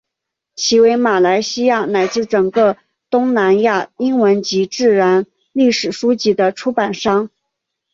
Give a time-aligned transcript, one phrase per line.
[0.55, 2.75] 其为马来西亚乃至整个
[3.11, 7.29] 东南亚英文及自然历史书籍的出版商。